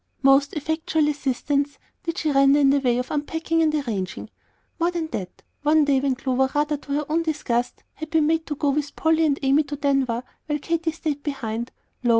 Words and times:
Most 0.23 0.53
effectual 0.55 1.07
assistance 1.09 1.77
did 2.01 2.17
she 2.17 2.31
render 2.31 2.59
in 2.59 2.71
the 2.71 2.79
way 2.79 2.97
of 2.97 3.11
unpacking 3.11 3.61
and 3.61 3.71
arranging. 3.75 4.31
More 4.79 4.89
than 4.89 5.05
that, 5.09 5.43
one 5.61 5.85
day, 5.85 5.99
when 5.99 6.15
Clover, 6.15 6.49
rather 6.55 6.75
to 6.75 6.93
her 6.93 7.05
own 7.07 7.21
disgust, 7.21 7.83
had 7.93 8.09
been 8.09 8.25
made 8.25 8.47
to 8.47 8.55
go 8.55 8.71
with 8.71 8.95
Polly 8.95 9.27
and 9.27 9.37
Amy 9.43 9.61
to 9.61 9.75
Denver 9.75 10.23
while 10.47 10.57
Katy 10.57 10.91
stayed 10.91 11.21
behind, 11.21 11.69
lo! 12.03 12.09